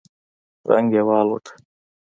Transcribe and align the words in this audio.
رنگ 0.69 0.89
يې 0.95 1.01
والوت. 1.07 1.45